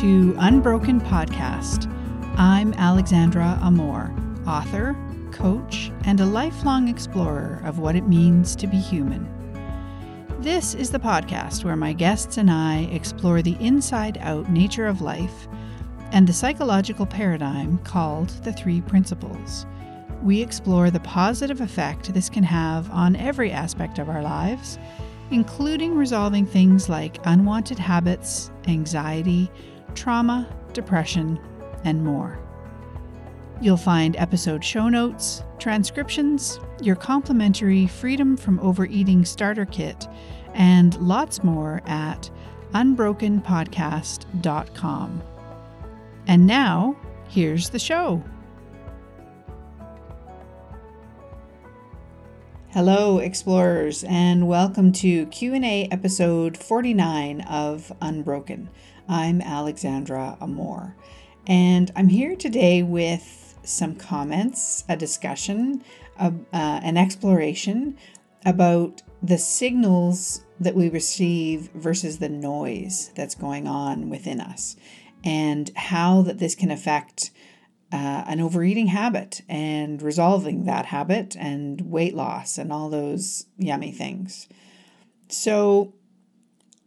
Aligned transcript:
to 0.00 0.34
Unbroken 0.38 0.98
Podcast. 0.98 1.86
I'm 2.38 2.72
Alexandra 2.72 3.58
Amor, 3.60 4.10
author, 4.46 4.96
coach, 5.30 5.92
and 6.06 6.18
a 6.20 6.24
lifelong 6.24 6.88
explorer 6.88 7.60
of 7.66 7.80
what 7.80 7.94
it 7.94 8.08
means 8.08 8.56
to 8.56 8.66
be 8.66 8.78
human. 8.78 9.28
This 10.38 10.74
is 10.74 10.90
the 10.90 10.98
podcast 10.98 11.64
where 11.64 11.76
my 11.76 11.92
guests 11.92 12.38
and 12.38 12.50
I 12.50 12.88
explore 12.90 13.42
the 13.42 13.58
inside 13.60 14.16
out 14.22 14.50
nature 14.50 14.86
of 14.86 15.02
life 15.02 15.46
and 16.12 16.26
the 16.26 16.32
psychological 16.32 17.04
paradigm 17.04 17.76
called 17.84 18.30
the 18.42 18.54
Three 18.54 18.80
Principles. 18.80 19.66
We 20.22 20.40
explore 20.40 20.90
the 20.90 21.00
positive 21.00 21.60
effect 21.60 22.14
this 22.14 22.30
can 22.30 22.44
have 22.44 22.90
on 22.90 23.16
every 23.16 23.52
aspect 23.52 23.98
of 23.98 24.08
our 24.08 24.22
lives 24.22 24.78
including 25.30 25.96
resolving 25.96 26.44
things 26.44 26.88
like 26.88 27.18
unwanted 27.24 27.78
habits, 27.78 28.50
anxiety, 28.66 29.50
trauma, 29.94 30.48
depression, 30.72 31.38
and 31.84 32.04
more. 32.04 32.38
You'll 33.60 33.76
find 33.76 34.16
episode 34.16 34.64
show 34.64 34.88
notes, 34.88 35.44
transcriptions, 35.58 36.58
your 36.80 36.96
complimentary 36.96 37.86
Freedom 37.86 38.36
from 38.36 38.58
Overeating 38.60 39.24
starter 39.24 39.66
kit, 39.66 40.08
and 40.54 41.00
lots 41.00 41.44
more 41.44 41.80
at 41.86 42.28
unbrokenpodcast.com. 42.72 45.22
And 46.26 46.46
now, 46.46 46.96
here's 47.28 47.70
the 47.70 47.78
show. 47.78 48.22
Hello 52.72 53.18
explorers 53.18 54.04
and 54.04 54.46
welcome 54.46 54.92
to 54.92 55.26
Q&A 55.26 55.88
episode 55.90 56.56
49 56.56 57.40
of 57.40 57.90
Unbroken. 58.00 58.70
I'm 59.10 59.40
Alexandra 59.40 60.38
Amor 60.40 60.94
and 61.44 61.90
I'm 61.96 62.06
here 62.06 62.36
today 62.36 62.84
with 62.84 63.58
some 63.64 63.96
comments, 63.96 64.84
a 64.88 64.96
discussion, 64.96 65.82
uh, 66.16 66.30
an 66.52 66.96
exploration 66.96 67.98
about 68.46 69.02
the 69.20 69.36
signals 69.36 70.44
that 70.60 70.76
we 70.76 70.88
receive 70.88 71.70
versus 71.74 72.20
the 72.20 72.28
noise 72.28 73.10
that's 73.16 73.34
going 73.34 73.66
on 73.66 74.10
within 74.10 74.40
us 74.40 74.76
and 75.24 75.72
how 75.74 76.22
that 76.22 76.38
this 76.38 76.54
can 76.54 76.70
affect 76.70 77.32
uh, 77.92 78.22
an 78.28 78.40
overeating 78.40 78.86
habit 78.86 79.42
and 79.48 80.02
resolving 80.02 80.66
that 80.66 80.86
habit 80.86 81.34
and 81.36 81.80
weight 81.80 82.14
loss 82.14 82.58
and 82.58 82.72
all 82.72 82.88
those 82.88 83.46
yummy 83.58 83.90
things. 83.90 84.46
So, 85.28 85.94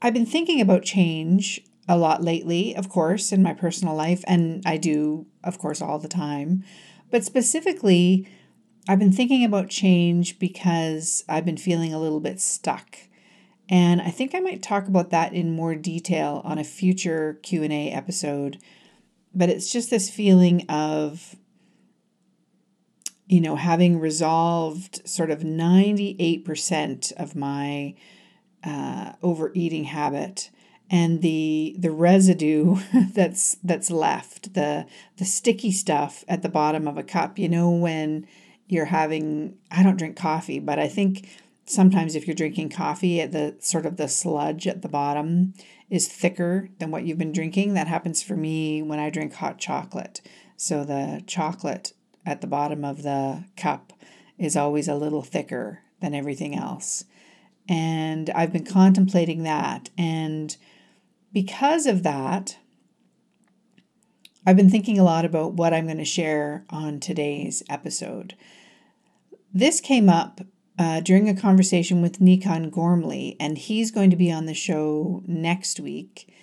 I've 0.01 0.13
been 0.13 0.25
thinking 0.25 0.59
about 0.59 0.83
change 0.83 1.61
a 1.87 1.97
lot 1.97 2.23
lately, 2.23 2.75
of 2.75 2.89
course, 2.89 3.31
in 3.31 3.43
my 3.43 3.53
personal 3.53 3.95
life, 3.95 4.23
and 4.27 4.63
I 4.65 4.77
do, 4.77 5.25
of 5.43 5.59
course, 5.59 5.81
all 5.81 5.99
the 5.99 6.07
time. 6.07 6.63
But 7.11 7.23
specifically, 7.23 8.27
I've 8.87 8.99
been 8.99 9.11
thinking 9.11 9.43
about 9.43 9.69
change 9.69 10.39
because 10.39 11.23
I've 11.27 11.45
been 11.45 11.57
feeling 11.57 11.93
a 11.93 11.99
little 11.99 12.19
bit 12.19 12.39
stuck. 12.39 12.97
And 13.69 14.01
I 14.01 14.09
think 14.09 14.35
I 14.35 14.39
might 14.39 14.61
talk 14.61 14.87
about 14.87 15.09
that 15.11 15.33
in 15.33 15.55
more 15.55 15.75
detail 15.75 16.41
on 16.43 16.57
a 16.57 16.63
future 16.63 17.39
Q&A 17.43 17.91
episode 17.91 18.57
but 19.33 19.49
it's 19.49 19.71
just 19.71 19.89
this 19.89 20.09
feeling 20.09 20.65
of 20.69 21.35
you 23.27 23.41
know 23.41 23.55
having 23.55 23.99
resolved 23.99 25.07
sort 25.07 25.31
of 25.31 25.39
98% 25.39 27.13
of 27.13 27.35
my 27.35 27.95
uh, 28.63 29.13
overeating 29.21 29.85
habit 29.85 30.49
and 30.89 31.21
the 31.21 31.75
the 31.77 31.91
residue 31.91 32.77
that's 33.13 33.55
that's 33.63 33.89
left 33.91 34.53
the 34.53 34.85
the 35.17 35.25
sticky 35.25 35.71
stuff 35.71 36.23
at 36.27 36.41
the 36.41 36.49
bottom 36.49 36.87
of 36.87 36.97
a 36.97 37.03
cup 37.03 37.39
you 37.39 37.49
know 37.49 37.69
when 37.69 38.27
you're 38.67 38.85
having 38.85 39.57
I 39.71 39.83
don't 39.83 39.97
drink 39.97 40.15
coffee 40.15 40.59
but 40.59 40.79
I 40.79 40.87
think 40.87 41.27
sometimes 41.65 42.15
if 42.15 42.27
you're 42.27 42.35
drinking 42.35 42.69
coffee 42.69 43.21
at 43.21 43.31
the 43.31 43.55
sort 43.59 43.85
of 43.85 43.97
the 43.97 44.07
sludge 44.07 44.67
at 44.67 44.81
the 44.81 44.89
bottom 44.89 45.53
is 45.89 46.07
thicker 46.07 46.69
than 46.79 46.91
what 46.91 47.03
you've 47.03 47.17
been 47.17 47.31
drinking. 47.31 47.73
That 47.73 47.87
happens 47.87 48.23
for 48.23 48.35
me 48.35 48.81
when 48.81 48.99
I 48.99 49.09
drink 49.09 49.33
hot 49.33 49.59
chocolate. 49.59 50.21
So 50.57 50.83
the 50.83 51.23
chocolate 51.27 51.93
at 52.25 52.41
the 52.41 52.47
bottom 52.47 52.83
of 52.83 53.03
the 53.03 53.45
cup 53.57 53.93
is 54.37 54.55
always 54.55 54.87
a 54.87 54.95
little 54.95 55.21
thicker 55.21 55.81
than 56.01 56.13
everything 56.13 56.55
else. 56.55 57.05
And 57.69 58.29
I've 58.31 58.51
been 58.51 58.65
contemplating 58.65 59.43
that. 59.43 59.89
And 59.97 60.55
because 61.33 61.85
of 61.85 62.03
that, 62.03 62.57
I've 64.45 64.57
been 64.57 64.69
thinking 64.69 64.99
a 64.99 65.03
lot 65.03 65.25
about 65.25 65.53
what 65.53 65.73
I'm 65.73 65.85
going 65.85 65.97
to 65.97 66.05
share 66.05 66.65
on 66.69 66.99
today's 66.99 67.63
episode. 67.69 68.35
This 69.53 69.79
came 69.81 70.09
up 70.09 70.41
uh, 70.77 70.99
during 70.99 71.29
a 71.29 71.35
conversation 71.35 72.01
with 72.01 72.19
Nikon 72.19 72.69
Gormley, 72.69 73.37
and 73.39 73.57
he's 73.57 73.91
going 73.91 74.09
to 74.09 74.15
be 74.15 74.31
on 74.31 74.45
the 74.45 74.53
show 74.53 75.23
next 75.25 75.79
week, 75.79 76.33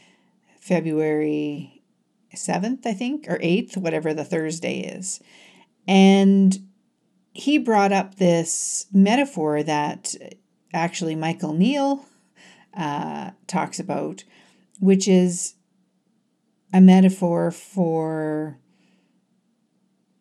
February 0.61 1.83
7th, 2.35 2.87
I 2.87 2.93
think, 2.93 3.27
or 3.29 3.39
8th, 3.39 3.77
whatever 3.77 4.15
the 4.15 4.25
Thursday 4.25 4.81
is. 4.81 5.21
And 5.87 6.57
he 7.33 7.59
brought 7.59 7.93
up 7.93 8.17
this 8.17 8.87
metaphor 8.93 9.63
that 9.63 10.15
actually 10.73 11.17
Michael 11.17 11.53
Neill 11.53 12.05
uh, 12.75 13.31
talks 13.47 13.81
about, 13.81 14.25
which 14.81 15.07
is 15.07 15.55
a 16.73 16.81
metaphor 16.81 17.51
for 17.51 18.59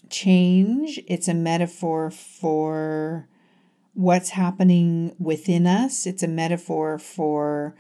change. 0.09 0.99
It's 1.07 1.27
a 1.27 1.33
metaphor 1.33 2.11
for 2.11 3.27
what's 3.93 4.29
happening 4.29 5.15
within 5.19 5.65
us. 5.65 6.05
It's 6.05 6.23
a 6.23 6.27
metaphor 6.27 6.99
for 6.99 7.75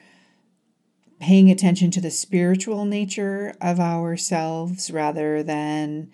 paying 1.19 1.51
attention 1.51 1.91
to 1.91 2.01
the 2.01 2.11
spiritual 2.11 2.85
nature 2.85 3.53
of 3.61 3.79
ourselves 3.79 4.89
rather 4.89 5.43
than 5.43 6.09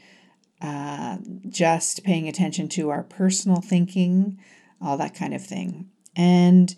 uh, 0.62 1.18
just 1.48 2.04
paying 2.04 2.28
attention 2.28 2.68
to 2.70 2.90
our 2.90 3.04
personal 3.04 3.62
thinking, 3.62 4.40
all 4.82 4.98
that 4.98 5.14
kind 5.14 5.34
of 5.34 5.44
thing. 5.46 5.90
And 6.16 6.76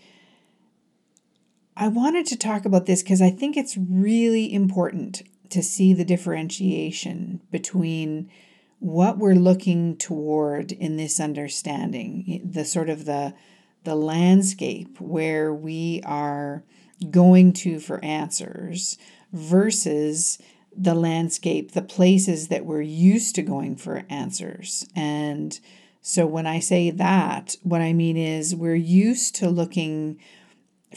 I 1.79 1.89
wanted 1.89 2.25
to 2.27 2.37
talk 2.37 2.65
about 2.65 2.87
this 2.87 3.03
because 3.03 3.21
I 3.21 3.29
think 3.29 3.55
it's 3.55 3.77
really 3.77 4.51
important 4.51 5.21
to 5.51 5.61
see 5.61 5.93
the 5.93 6.03
differentiation 6.03 7.39
between 7.51 8.31
what 8.79 9.19
we're 9.19 9.35
looking 9.35 9.95
toward 9.95 10.71
in 10.71 10.97
this 10.97 11.19
understanding, 11.19 12.41
the 12.43 12.65
sort 12.65 12.89
of 12.89 13.05
the 13.05 13.35
the 13.83 13.95
landscape 13.95 14.99
where 14.99 15.53
we 15.53 16.01
are 16.03 16.63
going 17.11 17.53
to 17.53 17.79
for 17.79 18.03
answers 18.03 18.97
versus 19.31 20.39
the 20.75 20.95
landscape, 20.95 21.71
the 21.71 21.81
places 21.83 22.47
that 22.47 22.65
we're 22.65 22.81
used 22.81 23.35
to 23.35 23.43
going 23.43 23.75
for 23.75 24.03
answers. 24.09 24.89
And 24.95 25.57
so 26.01 26.25
when 26.25 26.47
I 26.47 26.59
say 26.59 26.89
that, 26.89 27.55
what 27.61 27.81
I 27.81 27.93
mean 27.93 28.17
is 28.17 28.55
we're 28.55 28.75
used 28.75 29.35
to 29.35 29.49
looking 29.49 30.19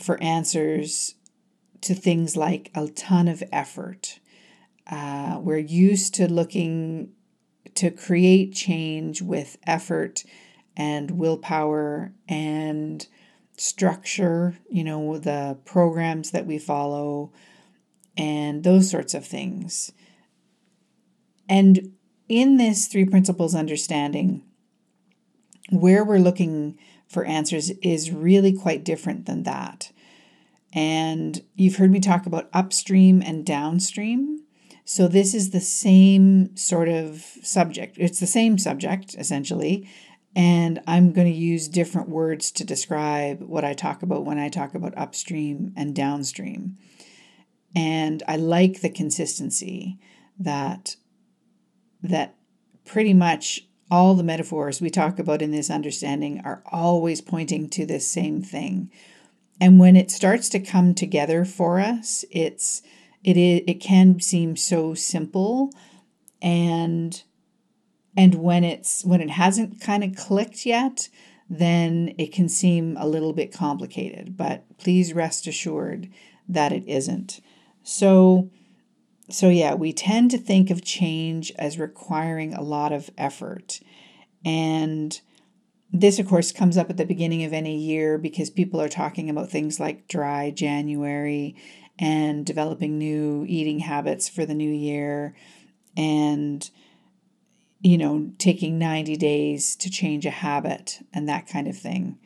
for 0.00 0.22
answers 0.22 1.14
to 1.82 1.94
things 1.94 2.36
like 2.36 2.70
a 2.74 2.88
ton 2.88 3.28
of 3.28 3.42
effort. 3.52 4.20
Uh, 4.90 5.38
we're 5.40 5.58
used 5.58 6.14
to 6.14 6.30
looking 6.30 7.12
to 7.74 7.90
create 7.90 8.52
change 8.52 9.22
with 9.22 9.56
effort 9.66 10.24
and 10.76 11.12
willpower 11.12 12.12
and 12.28 13.06
structure, 13.56 14.58
you 14.68 14.82
know, 14.82 15.18
the 15.18 15.58
programs 15.64 16.30
that 16.30 16.46
we 16.46 16.58
follow 16.58 17.32
and 18.16 18.64
those 18.64 18.90
sorts 18.90 19.14
of 19.14 19.24
things. 19.24 19.92
And 21.48 21.92
in 22.28 22.56
this 22.56 22.86
three 22.86 23.04
principles 23.04 23.54
understanding, 23.54 24.42
where 25.70 26.04
we're 26.04 26.18
looking 26.18 26.78
for 27.10 27.24
answers 27.24 27.70
is 27.82 28.12
really 28.12 28.52
quite 28.52 28.84
different 28.84 29.26
than 29.26 29.42
that. 29.42 29.90
And 30.72 31.42
you've 31.56 31.76
heard 31.76 31.90
me 31.90 31.98
talk 31.98 32.24
about 32.24 32.48
upstream 32.52 33.20
and 33.20 33.44
downstream. 33.44 34.44
So 34.84 35.08
this 35.08 35.34
is 35.34 35.50
the 35.50 35.60
same 35.60 36.56
sort 36.56 36.88
of 36.88 37.20
subject. 37.42 37.96
It's 37.98 38.20
the 38.20 38.26
same 38.26 38.56
subject, 38.58 39.16
essentially. 39.18 39.88
And 40.36 40.80
I'm 40.86 41.12
going 41.12 41.26
to 41.26 41.36
use 41.36 41.66
different 41.66 42.08
words 42.08 42.52
to 42.52 42.64
describe 42.64 43.42
what 43.42 43.64
I 43.64 43.72
talk 43.72 44.04
about 44.04 44.24
when 44.24 44.38
I 44.38 44.48
talk 44.48 44.76
about 44.76 44.96
upstream 44.96 45.72
and 45.76 45.94
downstream. 45.94 46.78
And 47.74 48.22
I 48.28 48.36
like 48.36 48.80
the 48.80 48.90
consistency 48.90 49.98
that 50.38 50.94
that 52.02 52.36
pretty 52.84 53.12
much 53.12 53.68
all 53.90 54.14
the 54.14 54.22
metaphors 54.22 54.80
we 54.80 54.90
talk 54.90 55.18
about 55.18 55.42
in 55.42 55.50
this 55.50 55.70
understanding 55.70 56.40
are 56.44 56.62
always 56.66 57.20
pointing 57.20 57.68
to 57.70 57.84
this 57.84 58.06
same 58.06 58.42
thing. 58.42 58.90
And 59.60 59.78
when 59.78 59.96
it 59.96 60.10
starts 60.10 60.48
to 60.50 60.60
come 60.60 60.94
together 60.94 61.44
for 61.44 61.80
us, 61.80 62.24
it's 62.30 62.82
it 63.22 63.36
is 63.36 63.62
it 63.66 63.80
can 63.80 64.20
seem 64.20 64.56
so 64.56 64.94
simple 64.94 65.72
and 66.40 67.22
and 68.16 68.34
when 68.36 68.64
it's 68.64 69.04
when 69.04 69.20
it 69.20 69.30
hasn't 69.30 69.80
kind 69.80 70.02
of 70.02 70.16
clicked 70.16 70.64
yet 70.64 71.08
then 71.48 72.14
it 72.16 72.32
can 72.32 72.48
seem 72.48 72.96
a 72.96 73.06
little 73.06 73.32
bit 73.32 73.52
complicated 73.52 74.36
but 74.36 74.64
please 74.78 75.12
rest 75.12 75.46
assured 75.46 76.08
that 76.48 76.72
it 76.72 76.84
isn't 76.86 77.40
so 77.82 78.50
so 79.30 79.48
yeah 79.48 79.74
we 79.74 79.92
tend 79.92 80.30
to 80.30 80.38
think 80.38 80.70
of 80.70 80.84
change 80.84 81.52
as 81.58 81.78
requiring 81.78 82.54
a 82.54 82.62
lot 82.62 82.92
of 82.92 83.10
effort. 83.16 83.80
And 84.44 85.20
this 85.92 86.18
of 86.18 86.28
course 86.28 86.52
comes 86.52 86.76
up 86.76 86.90
at 86.90 86.96
the 86.96 87.04
beginning 87.04 87.44
of 87.44 87.52
any 87.52 87.76
year 87.76 88.18
because 88.18 88.50
people 88.50 88.80
are 88.80 88.88
talking 88.88 89.28
about 89.28 89.50
things 89.50 89.80
like 89.80 90.06
dry 90.08 90.50
january 90.50 91.56
and 91.98 92.46
developing 92.46 92.96
new 92.96 93.44
eating 93.48 93.80
habits 93.80 94.28
for 94.28 94.46
the 94.46 94.54
new 94.54 94.70
year 94.70 95.34
and 95.96 96.70
you 97.80 97.98
know 97.98 98.30
taking 98.38 98.78
90 98.78 99.16
days 99.16 99.74
to 99.76 99.90
change 99.90 100.24
a 100.26 100.30
habit 100.30 101.00
and 101.12 101.28
that 101.28 101.48
kind 101.48 101.66
of 101.66 101.76
thing 101.76 102.18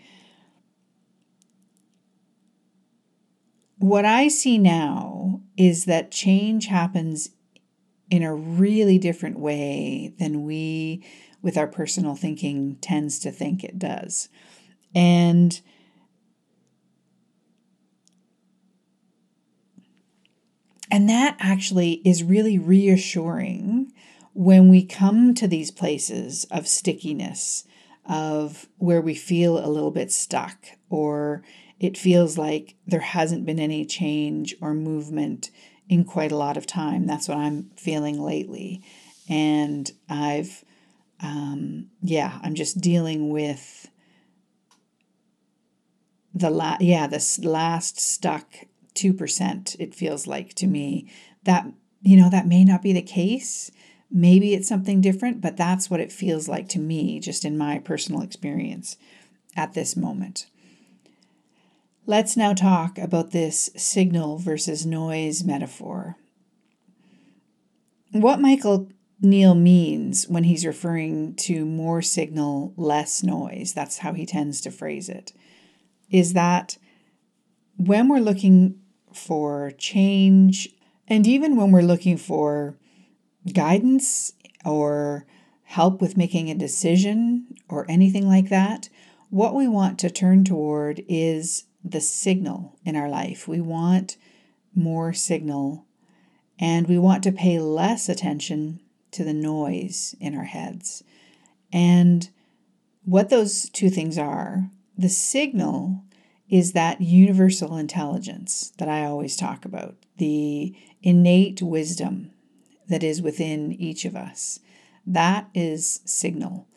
what 3.85 4.05
i 4.05 4.29
see 4.29 4.59
now 4.59 5.41
is 5.57 5.85
that 5.85 6.11
change 6.11 6.67
happens 6.67 7.31
in 8.11 8.23
a 8.23 8.35
really 8.35 8.99
different 8.99 9.39
way 9.39 10.15
than 10.19 10.45
we 10.45 11.05
with 11.45 11.59
our 11.59 11.67
personal 11.67 12.17
thinking 12.17 12.77
tends 12.81 13.19
to 13.19 13.31
think 13.31 13.63
it 13.63 13.79
does. 13.79 14.29
And 14.95 15.61
And 20.91 21.09
that 21.09 21.37
actually 21.41 21.95
is 22.05 22.23
really 22.23 22.57
reassuring 22.57 23.93
when 24.33 24.69
we 24.69 24.85
come 24.85 25.35
to 25.35 25.49
these 25.49 25.73
places 25.73 26.45
of 26.53 26.69
stickiness, 26.69 27.65
of 28.07 28.69
where 28.79 29.01
we 29.01 29.15
feel 29.15 29.59
a 29.59 29.67
little 29.67 29.91
bit 29.91 30.13
stuck, 30.13 30.67
or 30.89 31.43
it 31.85 31.99
feels 31.99 32.39
like 32.39 32.77
there 32.87 33.01
hasn't 33.01 33.45
been 33.45 33.61
any 33.61 33.85
change 33.85 34.55
or 34.63 34.73
movement 34.73 35.51
in 35.87 36.03
quite 36.03 36.33
a 36.33 36.37
lot 36.37 36.57
of 36.57 36.67
time. 36.67 37.07
That's 37.07 37.29
what 37.29 37.37
I'm 37.37 37.71
feeling 37.77 38.19
lately. 38.19 38.83
And 39.29 39.93
I've, 40.09 40.65
um, 41.21 41.91
yeah, 42.01 42.39
I'm 42.43 42.55
just 42.55 42.81
dealing 42.81 43.29
with 43.29 43.91
the 46.33 46.49
la- 46.49 46.79
yeah, 46.81 47.07
this 47.07 47.39
last 47.41 48.01
stuck 48.01 48.47
2%, 48.95 49.77
it 49.79 49.95
feels 49.95 50.27
like 50.27 50.55
to 50.55 50.67
me. 50.67 51.13
That, 51.43 51.67
you 52.01 52.17
know, 52.17 52.31
that 52.31 52.47
may 52.47 52.65
not 52.65 52.81
be 52.81 52.95
the 52.95 53.03
case. 53.03 53.71
Maybe 54.11 54.55
it's 54.55 54.69
something 54.69 55.03
different, 55.03 55.43
but 55.43 55.59
that's 55.59 55.91
what 55.91 56.01
it 56.01 56.11
feels 56.11 56.49
like 56.49 56.67
to 56.71 56.79
me, 56.79 57.21
just 57.21 57.45
in 57.45 57.59
my 57.59 57.79
personal 57.79 58.23
experience 58.23 58.97
at 59.55 59.75
this 59.75 59.97
moment. 59.97 60.47
Let's 62.07 62.37
now 62.37 62.53
talk 62.53 62.99
about 62.99 63.31
this 63.31 63.71
signal 63.77 64.37
versus 64.37 64.85
noise 64.85 65.43
metaphor. 65.43 66.17
What 68.13 68.43
Michael 68.43 68.91
Neill 69.23 69.55
means 69.55 70.29
when 70.29 70.45
he's 70.45 70.67
referring 70.67 71.35
to 71.37 71.65
more 71.65 72.03
signal, 72.03 72.75
less 72.77 73.23
noise, 73.23 73.73
that's 73.73 73.99
how 73.99 74.13
he 74.13 74.27
tends 74.27 74.61
to 74.61 74.71
phrase 74.71 75.09
it, 75.09 75.33
is 76.11 76.35
that 76.35 76.77
when 77.79 78.09
we're 78.09 78.19
looking 78.19 78.79
for 79.11 79.71
change, 79.79 80.69
and 81.09 81.27
even 81.27 81.57
when 81.57 81.71
we're 81.73 81.81
looking 81.81 82.19
for 82.19 82.77
guidance 83.51 84.35
or 84.63 85.25
help 85.63 86.03
with 86.03 86.19
making 86.19 86.51
a 86.51 86.55
decision 86.55 87.47
or 87.71 87.87
anything 87.89 88.29
like 88.29 88.51
that, 88.51 88.91
what 89.31 89.55
we 89.55 89.67
want 89.67 89.99
to 90.01 90.11
turn 90.11 90.45
toward 90.45 91.03
is 91.09 91.65
the 91.85 92.01
signal 92.01 92.79
in 92.85 92.97
our 92.97 93.09
life. 93.09 93.47
We 93.47 93.61
want 93.61 94.17
more 94.75 95.13
signal 95.13 95.85
and 96.59 96.89
we 96.89 96.99
want 96.99 97.23
to 97.25 97.33
pay 97.33 97.59
less 97.59 98.09
attention 98.09 98.81
to 99.11 99.25
the 99.25 99.35
noise 99.35 100.15
in 100.19 100.35
our 100.37 100.45
heads. 100.45 101.05
And 101.73 102.29
what 103.05 103.29
those 103.29 103.69
two 103.71 103.91
things 103.91 104.17
are 104.17 104.71
the 104.97 105.09
signal 105.09 106.05
is 106.49 106.73
that 106.73 107.01
universal 107.01 107.77
intelligence 107.77 108.73
that 108.79 108.89
I 108.89 109.05
always 109.05 109.37
talk 109.37 109.65
about, 109.65 109.97
the 110.19 110.75
innate 111.03 111.61
wisdom 111.63 112.31
that 112.89 113.03
is 113.03 113.21
within 113.21 113.73
each 113.73 114.05
of 114.05 114.15
us. 114.15 114.61
That 115.07 115.49
is 115.55 116.01
signal. 116.05 116.69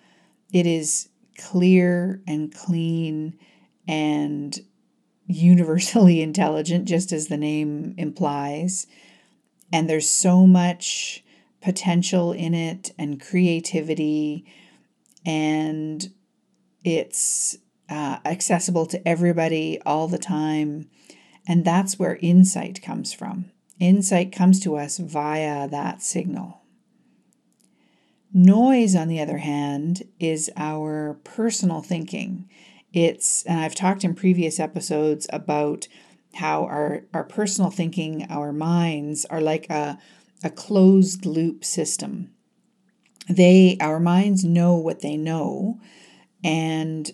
It 0.51 0.65
is 0.65 1.09
clear 1.37 2.21
and 2.25 2.53
clean 2.53 3.37
and 3.87 4.59
universally 5.27 6.21
intelligent, 6.23 6.87
just 6.87 7.11
as 7.11 7.27
the 7.27 7.37
name 7.37 7.93
implies. 7.97 8.87
And 9.71 9.89
there's 9.89 10.09
so 10.09 10.47
much 10.47 11.23
potential 11.61 12.31
in 12.31 12.53
it 12.53 12.91
and 12.97 13.21
creativity, 13.21 14.45
and 15.25 16.09
it's 16.83 17.57
uh, 17.89 18.19
accessible 18.25 18.85
to 18.85 19.07
everybody 19.07 19.79
all 19.85 20.07
the 20.07 20.17
time. 20.17 20.89
And 21.47 21.63
that's 21.63 21.97
where 21.97 22.17
insight 22.21 22.81
comes 22.81 23.13
from. 23.13 23.51
Insight 23.79 24.31
comes 24.31 24.59
to 24.61 24.75
us 24.75 24.97
via 24.97 25.67
that 25.67 26.01
signal. 26.01 26.61
Noise, 28.33 28.95
on 28.95 29.07
the 29.07 29.21
other 29.21 29.37
hand, 29.37 30.03
is 30.19 30.51
our 30.57 31.19
personal 31.23 31.81
thinking. 31.81 32.49
It's, 32.97 33.43
and 33.43 33.59
I've 33.59 33.75
talked 33.75 34.03
in 34.03 34.15
previous 34.15 34.59
episodes 34.59 35.27
about 35.31 35.87
how 36.33 36.63
our, 36.63 37.03
our 37.13 37.23
personal 37.23 37.69
thinking, 37.69 38.25
our 38.27 38.51
minds 38.51 39.23
are 39.25 39.39
like 39.39 39.69
a, 39.69 39.99
a 40.43 40.49
closed 40.49 41.23
loop 41.23 41.63
system. 41.63 42.31
They, 43.29 43.77
our 43.79 43.99
minds 43.99 44.43
know 44.43 44.77
what 44.77 45.01
they 45.01 45.15
know, 45.15 45.79
and 46.43 47.11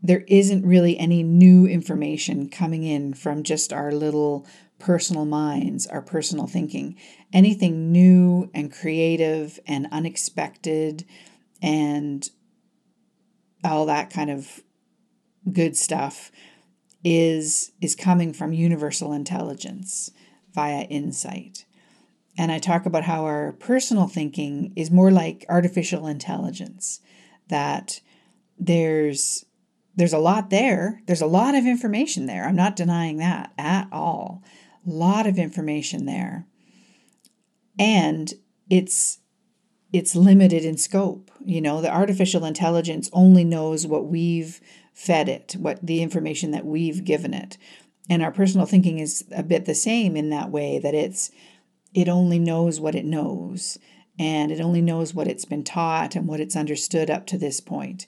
there 0.00 0.22
isn't 0.28 0.64
really 0.64 0.96
any 0.96 1.24
new 1.24 1.66
information 1.66 2.48
coming 2.48 2.84
in 2.84 3.14
from 3.14 3.42
just 3.42 3.72
our 3.72 3.90
little 3.90 4.46
personal 4.78 5.24
minds, 5.24 5.88
our 5.88 6.02
personal 6.02 6.46
thinking. 6.46 6.96
Anything 7.32 7.90
new 7.90 8.48
and 8.54 8.72
creative 8.72 9.58
and 9.66 9.88
unexpected 9.90 11.04
and 11.60 12.30
all 13.64 13.86
that 13.86 14.10
kind 14.10 14.30
of 14.30 14.62
good 15.52 15.76
stuff 15.76 16.30
is 17.04 17.72
is 17.80 17.96
coming 17.96 18.32
from 18.32 18.52
universal 18.52 19.12
intelligence 19.12 20.10
via 20.52 20.82
insight. 20.82 21.64
And 22.38 22.50
I 22.50 22.58
talk 22.58 22.86
about 22.86 23.04
how 23.04 23.24
our 23.24 23.52
personal 23.52 24.06
thinking 24.06 24.72
is 24.76 24.90
more 24.90 25.10
like 25.10 25.44
artificial 25.48 26.06
intelligence 26.06 27.00
that 27.48 28.00
there's 28.58 29.44
there's 29.94 30.12
a 30.12 30.18
lot 30.18 30.50
there. 30.50 31.02
There's 31.06 31.20
a 31.20 31.26
lot 31.26 31.54
of 31.54 31.66
information 31.66 32.26
there. 32.26 32.46
I'm 32.46 32.56
not 32.56 32.76
denying 32.76 33.18
that 33.18 33.52
at 33.58 33.88
all. 33.92 34.42
A 34.86 34.90
lot 34.90 35.26
of 35.26 35.38
information 35.38 36.06
there. 36.06 36.46
And 37.78 38.32
it's 38.70 39.18
it's 39.92 40.16
limited 40.16 40.64
in 40.64 40.78
scope. 40.78 41.30
You 41.44 41.60
know, 41.60 41.80
the 41.80 41.92
artificial 41.92 42.44
intelligence 42.44 43.10
only 43.12 43.44
knows 43.44 43.86
what 43.86 44.06
we've 44.06 44.60
fed 44.92 45.28
it, 45.28 45.56
what 45.58 45.84
the 45.84 46.02
information 46.02 46.50
that 46.52 46.66
we've 46.66 47.04
given 47.04 47.34
it. 47.34 47.58
And 48.08 48.22
our 48.22 48.32
personal 48.32 48.66
thinking 48.66 48.98
is 48.98 49.24
a 49.34 49.42
bit 49.42 49.64
the 49.64 49.74
same 49.74 50.16
in 50.16 50.30
that 50.30 50.50
way 50.50 50.78
that 50.78 50.94
it's 50.94 51.30
it 51.94 52.08
only 52.08 52.38
knows 52.38 52.80
what 52.80 52.94
it 52.94 53.04
knows 53.04 53.78
and 54.18 54.50
it 54.50 54.60
only 54.60 54.80
knows 54.80 55.14
what 55.14 55.28
it's 55.28 55.44
been 55.44 55.64
taught 55.64 56.16
and 56.16 56.26
what 56.26 56.40
it's 56.40 56.56
understood 56.56 57.10
up 57.10 57.26
to 57.26 57.38
this 57.38 57.60
point 57.60 58.06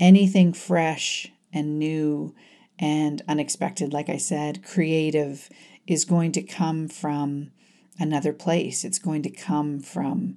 anything 0.00 0.52
fresh 0.52 1.32
and 1.52 1.78
new 1.78 2.34
and 2.78 3.22
unexpected, 3.28 3.92
like 3.92 4.08
I 4.08 4.16
said, 4.16 4.64
creative, 4.64 5.48
is 5.86 6.04
going 6.04 6.32
to 6.32 6.42
come 6.42 6.88
from 6.88 7.50
another 7.98 8.32
place. 8.32 8.84
It's 8.84 8.98
going 8.98 9.22
to 9.22 9.30
come 9.30 9.78
from 9.80 10.36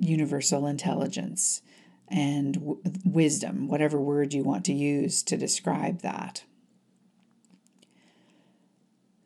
universal 0.00 0.66
intelligence 0.66 1.62
and 2.08 2.54
w- 2.54 2.80
wisdom, 3.04 3.68
whatever 3.68 4.00
word 4.00 4.32
you 4.32 4.42
want 4.42 4.64
to 4.66 4.72
use 4.72 5.22
to 5.24 5.36
describe 5.36 6.00
that. 6.02 6.44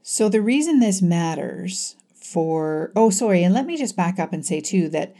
So, 0.03 0.29
the 0.29 0.43
reason 0.43 0.81
this 0.81 1.01
matters 1.01 1.97
for, 2.15 2.93
oh, 2.97 3.11
sorry, 3.11 3.45
and 3.45 3.55
let 3.55 3.67
me 3.67 3.77
just 3.77 3.97
back 3.97 4.19
up 4.19 4.33
and 4.33 4.45
say 4.45 4.61
too 4.61 4.89
that 4.91 5.15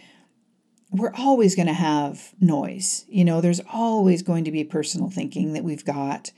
we're 0.91 1.15
always 1.15 1.57
going 1.57 1.69
to 1.69 1.73
have 1.73 2.33
noise. 2.41 3.07
You 3.09 3.25
know, 3.25 3.41
there's 3.41 3.61
always 3.73 4.23
going 4.23 4.45
to 4.45 4.53
be 4.53 4.65
personal 4.65 5.09
thinking 5.09 5.53
that 5.55 5.65
we've 5.65 5.85
got, 5.85 6.33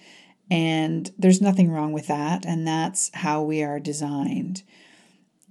and 0.50 1.11
there's 1.18 1.40
nothing 1.40 1.71
wrong 1.71 1.92
with 1.92 2.06
that. 2.06 2.44
And 2.47 2.66
that's 2.66 3.11
how 3.14 3.42
we 3.42 3.62
are 3.62 3.80
designed. 3.80 4.62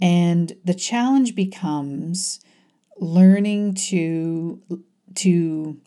And 0.01 0.53
the 0.63 0.73
challenge 0.73 1.35
becomes 1.35 2.39
learning 3.03 3.75
to 3.75 4.61
to 5.15 5.77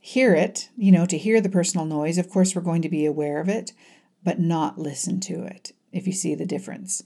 hear 0.00 0.34
it, 0.34 0.68
you 0.76 0.92
know, 0.92 1.06
to 1.06 1.16
hear 1.16 1.40
the 1.40 1.48
personal 1.48 1.86
noise. 1.86 2.18
Of 2.18 2.28
course, 2.28 2.54
we're 2.54 2.62
going 2.62 2.82
to 2.82 2.88
be 2.88 3.06
aware 3.06 3.40
of 3.40 3.48
it, 3.48 3.72
but 4.22 4.38
not 4.38 4.78
listen 4.78 5.20
to 5.20 5.44
it, 5.44 5.72
if 5.92 6.06
you 6.06 6.12
see 6.12 6.34
the 6.34 6.44
difference. 6.44 7.02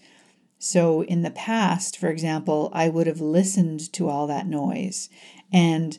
So, 0.58 1.04
in 1.04 1.22
the 1.22 1.30
past, 1.30 1.96
for 1.96 2.08
example, 2.08 2.70
I 2.72 2.88
would 2.88 3.06
have 3.06 3.20
listened 3.20 3.92
to 3.92 4.08
all 4.08 4.26
that 4.26 4.48
noise. 4.48 5.08
And 5.52 5.96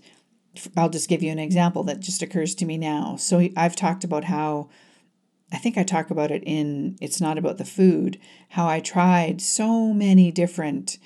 I'll 0.75 0.89
just 0.89 1.07
give 1.07 1.23
you 1.23 1.31
an 1.31 1.39
example 1.39 1.83
that 1.83 2.01
just 2.01 2.21
occurs 2.21 2.53
to 2.55 2.65
me 2.65 2.77
now. 2.77 3.15
So, 3.15 3.47
I've 3.55 3.77
talked 3.77 4.03
about 4.03 4.25
how 4.25 4.69
I 5.53 5.57
think 5.57 5.77
I 5.77 5.83
talk 5.83 6.09
about 6.09 6.31
it 6.31 6.43
in 6.43 6.97
It's 6.99 7.21
Not 7.21 7.37
About 7.37 7.57
the 7.57 7.65
Food, 7.65 8.19
how 8.49 8.67
I 8.67 8.81
tried 8.81 9.41
so 9.41 9.93
many 9.93 10.31
different 10.31 10.97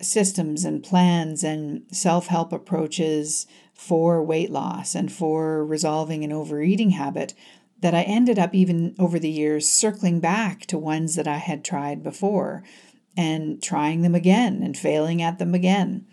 systems 0.00 0.64
and 0.64 0.82
plans 0.82 1.44
and 1.44 1.84
self 1.92 2.26
help 2.26 2.52
approaches 2.52 3.46
for 3.74 4.22
weight 4.22 4.50
loss 4.50 4.94
and 4.94 5.10
for 5.10 5.64
resolving 5.64 6.24
an 6.24 6.32
overeating 6.32 6.90
habit 6.90 7.34
that 7.80 7.94
I 7.94 8.02
ended 8.02 8.38
up 8.38 8.54
even 8.54 8.94
over 8.98 9.18
the 9.18 9.30
years 9.30 9.68
circling 9.68 10.20
back 10.20 10.66
to 10.66 10.78
ones 10.78 11.14
that 11.14 11.26
I 11.26 11.38
had 11.38 11.64
tried 11.64 12.02
before 12.02 12.62
and 13.16 13.62
trying 13.62 14.02
them 14.02 14.14
again 14.14 14.62
and 14.62 14.76
failing 14.76 15.22
at 15.22 15.38
them 15.38 15.54
again. 15.54 16.06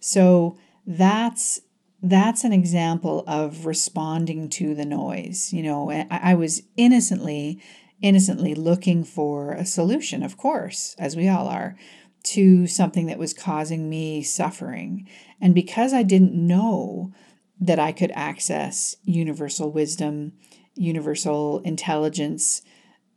So 0.00 0.58
that's 0.86 1.60
that's 2.02 2.44
an 2.44 2.52
example 2.54 3.22
of 3.26 3.66
responding 3.66 4.48
to 4.48 4.74
the 4.74 4.86
noise. 4.86 5.52
You 5.52 5.62
know, 5.62 5.90
I, 5.90 6.06
I 6.10 6.34
was 6.34 6.62
innocently 6.76 7.62
innocently 8.00 8.54
looking 8.54 9.04
for 9.04 9.52
a 9.52 9.66
solution, 9.66 10.22
of 10.22 10.38
course, 10.38 10.96
as 10.98 11.16
we 11.16 11.28
all 11.28 11.46
are 11.48 11.76
to 12.22 12.66
something 12.66 13.06
that 13.06 13.18
was 13.18 13.34
causing 13.34 13.88
me 13.88 14.22
suffering. 14.22 15.08
And 15.40 15.54
because 15.54 15.92
I 15.92 16.02
didn't 16.02 16.34
know 16.34 17.12
that 17.60 17.78
I 17.78 17.92
could 17.92 18.12
access 18.14 18.96
universal 19.04 19.70
wisdom, 19.70 20.32
universal 20.74 21.60
intelligence, 21.60 22.62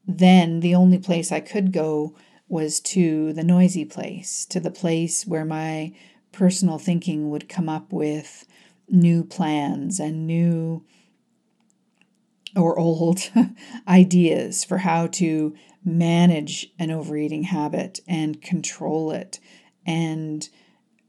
then 0.05 0.59
the 0.59 0.75
only 0.75 0.97
place 0.97 1.31
I 1.31 1.39
could 1.39 1.71
go 1.71 2.15
was 2.47 2.79
to 2.81 3.33
the 3.33 3.43
noisy 3.43 3.85
place, 3.85 4.45
to 4.45 4.59
the 4.59 4.71
place 4.71 5.25
where 5.25 5.45
my 5.45 5.93
personal 6.31 6.77
thinking 6.77 7.29
would 7.29 7.47
come 7.47 7.69
up 7.69 7.93
with 7.93 8.45
new 8.89 9.23
plans 9.23 9.99
and 9.99 10.27
new 10.27 10.83
or 12.55 12.77
old 12.77 13.31
ideas 13.87 14.63
for 14.63 14.79
how 14.79 15.07
to 15.07 15.55
manage 15.83 16.71
an 16.79 16.91
overeating 16.91 17.43
habit 17.43 17.99
and 18.07 18.41
control 18.41 19.11
it 19.11 19.39
and 19.85 20.49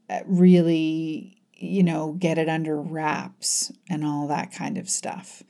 uh, 0.09 0.19
really, 0.25 1.37
you 1.53 1.83
know, 1.83 2.13
get 2.13 2.37
it 2.37 2.49
under 2.49 2.81
wraps 2.81 3.71
and 3.89 4.03
all 4.03 4.27
that 4.27 4.51
kind 4.51 4.77
of 4.77 4.89
stuff. 4.89 5.43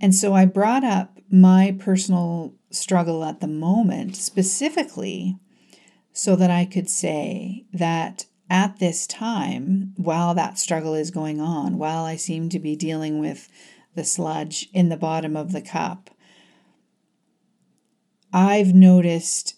And 0.00 0.14
so 0.14 0.34
I 0.34 0.44
brought 0.44 0.84
up 0.84 1.18
my 1.30 1.74
personal 1.78 2.54
struggle 2.70 3.24
at 3.24 3.40
the 3.40 3.48
moment 3.48 4.16
specifically 4.16 5.38
so 6.16 6.34
that 6.34 6.50
I 6.50 6.64
could 6.64 6.88
say 6.88 7.66
that 7.74 8.24
at 8.48 8.78
this 8.78 9.06
time, 9.06 9.92
while 9.96 10.32
that 10.32 10.58
struggle 10.58 10.94
is 10.94 11.10
going 11.10 11.42
on, 11.42 11.76
while 11.76 12.04
I 12.04 12.16
seem 12.16 12.48
to 12.48 12.58
be 12.58 12.74
dealing 12.74 13.18
with 13.18 13.50
the 13.94 14.02
sludge 14.02 14.70
in 14.72 14.88
the 14.88 14.96
bottom 14.96 15.36
of 15.36 15.52
the 15.52 15.60
cup, 15.60 16.08
I've 18.32 18.74
noticed 18.74 19.56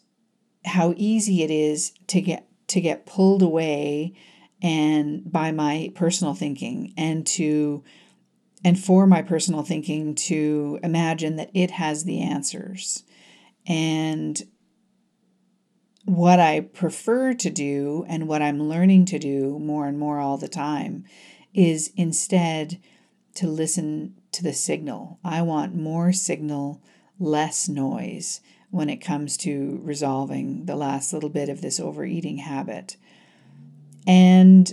how 0.65 0.95
easy 0.97 1.45
it 1.45 1.51
is 1.53 1.93
to 2.09 2.21
get 2.21 2.49
to 2.67 2.81
get 2.81 3.07
pulled 3.07 3.41
away 3.41 4.15
and 4.61 5.31
by 5.31 5.53
my 5.53 5.93
personal 5.95 6.35
thinking 6.35 6.93
and 6.97 7.25
to 7.29 7.85
and 8.65 8.77
for 8.77 9.07
my 9.07 9.23
personal 9.23 9.63
thinking 9.63 10.17
to 10.17 10.81
imagine 10.83 11.37
that 11.37 11.53
it 11.55 11.71
has 11.71 12.03
the 12.03 12.21
answers. 12.21 13.05
And 13.65 14.43
what 16.09 16.41
I 16.41 16.61
prefer 16.61 17.35
to 17.35 17.51
do 17.51 18.07
and 18.09 18.27
what 18.27 18.41
I'm 18.41 18.63
learning 18.63 19.05
to 19.07 19.19
do 19.19 19.59
more 19.59 19.87
and 19.87 19.99
more 19.99 20.19
all 20.19 20.39
the 20.39 20.49
time 20.49 21.05
is 21.53 21.93
instead 21.97 22.81
to 23.35 23.47
listen 23.47 24.15
to 24.33 24.43
the 24.43 24.55
signal. 24.55 25.19
I 25.23 25.43
want 25.43 25.75
more 25.75 26.13
signal, 26.13 26.83
less 27.19 27.69
noise 27.69 28.41
when 28.71 28.89
it 28.89 28.97
comes 28.97 29.37
to 29.39 29.81
resolving 29.83 30.65
the 30.65 30.77
last 30.77 31.13
little 31.13 31.29
bit 31.29 31.51
of 31.51 31.61
this 31.61 31.79
overeating 31.79 32.39
habit. 32.39 32.97
And 34.07 34.73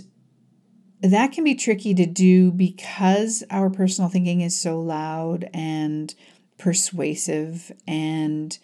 that 1.02 1.32
can 1.32 1.44
be 1.44 1.54
tricky 1.54 1.92
to 1.94 2.06
do 2.06 2.50
because 2.50 3.44
our 3.50 3.68
personal 3.68 4.08
thinking 4.08 4.40
is 4.40 4.58
so 4.58 4.80
loud 4.80 5.50
and 5.52 6.14
persuasive 6.56 7.72
and 7.86 8.58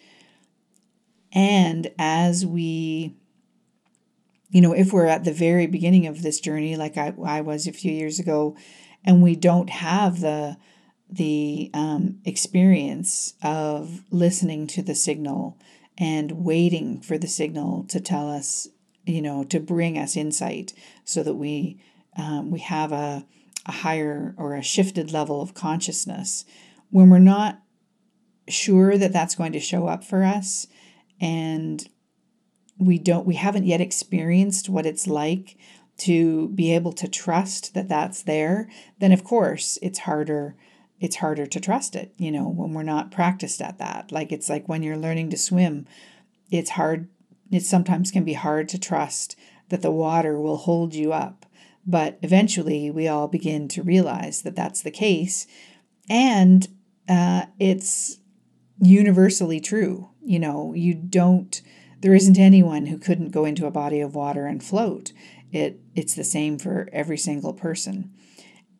and 1.33 1.91
as 1.97 2.45
we, 2.45 3.15
you 4.49 4.61
know, 4.61 4.73
if 4.73 4.93
we're 4.93 5.07
at 5.07 5.23
the 5.23 5.33
very 5.33 5.65
beginning 5.65 6.05
of 6.05 6.21
this 6.21 6.39
journey, 6.39 6.75
like 6.75 6.95
I, 6.95 7.13
I 7.25 7.41
was 7.41 7.67
a 7.67 7.73
few 7.73 7.91
years 7.91 8.19
ago, 8.19 8.55
and 9.03 9.21
we 9.21 9.35
don't 9.35 9.69
have 9.69 10.21
the 10.21 10.57
the 11.09 11.69
um, 11.73 12.19
experience 12.25 13.33
of 13.43 14.03
listening 14.09 14.65
to 14.65 14.81
the 14.81 14.95
signal 14.95 15.59
and 15.97 16.43
waiting 16.43 17.01
for 17.01 17.19
the 17.19 17.27
signal 17.27 17.83
to 17.85 17.99
tell 17.99 18.31
us, 18.31 18.67
you 19.05 19.21
know, 19.21 19.43
to 19.43 19.59
bring 19.59 19.97
us 19.97 20.15
insight, 20.15 20.73
so 21.03 21.23
that 21.23 21.35
we 21.35 21.81
um, 22.17 22.51
we 22.51 22.59
have 22.59 22.91
a 22.91 23.25
a 23.65 23.71
higher 23.71 24.35
or 24.37 24.55
a 24.55 24.61
shifted 24.61 25.11
level 25.11 25.41
of 25.41 25.53
consciousness. 25.53 26.45
When 26.89 27.09
we're 27.09 27.19
not 27.19 27.59
sure 28.47 28.97
that 28.97 29.13
that's 29.13 29.35
going 29.35 29.53
to 29.53 29.59
show 29.59 29.87
up 29.87 30.03
for 30.03 30.23
us, 30.23 30.67
and 31.19 31.87
we 32.77 32.97
don't 32.97 33.25
we 33.25 33.35
haven't 33.35 33.65
yet 33.65 33.81
experienced 33.81 34.69
what 34.69 34.85
it's 34.85 35.07
like 35.07 35.57
to 35.97 36.49
be 36.49 36.73
able 36.73 36.91
to 36.91 37.07
trust 37.07 37.73
that 37.73 37.87
that's 37.87 38.23
there 38.23 38.69
then 38.99 39.11
of 39.11 39.23
course 39.23 39.77
it's 39.81 39.99
harder 39.99 40.55
it's 40.99 41.17
harder 41.17 41.45
to 41.45 41.59
trust 41.59 41.95
it 41.95 42.13
you 42.17 42.31
know 42.31 42.47
when 42.47 42.73
we're 42.73 42.83
not 42.83 43.11
practiced 43.11 43.61
at 43.61 43.77
that 43.77 44.11
like 44.11 44.31
it's 44.31 44.49
like 44.49 44.67
when 44.67 44.81
you're 44.81 44.97
learning 44.97 45.29
to 45.29 45.37
swim 45.37 45.85
it's 46.49 46.71
hard 46.71 47.07
it 47.51 47.63
sometimes 47.63 48.11
can 48.11 48.23
be 48.23 48.33
hard 48.33 48.67
to 48.67 48.79
trust 48.79 49.35
that 49.69 49.81
the 49.81 49.91
water 49.91 50.39
will 50.39 50.57
hold 50.57 50.95
you 50.95 51.13
up 51.13 51.45
but 51.85 52.17
eventually 52.21 52.89
we 52.89 53.07
all 53.07 53.27
begin 53.27 53.67
to 53.67 53.83
realize 53.83 54.41
that 54.41 54.55
that's 54.55 54.81
the 54.81 54.91
case 54.91 55.45
and 56.09 56.67
uh, 57.07 57.45
it's 57.59 58.17
universally 58.79 59.59
true. 59.59 60.09
You 60.25 60.39
know, 60.39 60.73
you 60.73 60.93
don't 60.93 61.61
there 62.03 62.13
isn't 62.13 62.37
anyone 62.37 62.87
who 62.87 62.97
couldn't 62.97 63.31
go 63.31 63.45
into 63.45 63.65
a 63.65 63.71
body 63.71 64.01
of 64.01 64.13
water 64.13 64.45
and 64.45 64.61
float. 64.61 65.13
It 65.53 65.79
it's 65.95 66.15
the 66.15 66.23
same 66.25 66.59
for 66.59 66.89
every 66.91 67.17
single 67.17 67.53
person. 67.53 68.11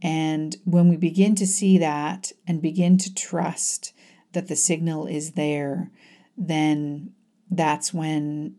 And 0.01 0.57
when 0.65 0.89
we 0.89 0.97
begin 0.97 1.33
to 1.35 1.47
see 1.47 1.77
that 1.77 2.33
and 2.45 2.61
begin 2.61 2.97
to 2.97 3.13
trust 3.13 3.93
that 4.33 4.49
the 4.49 4.57
signal 4.57 5.07
is 5.07 5.31
there, 5.31 5.89
then 6.37 7.13
that's 7.49 7.93
when 7.93 8.57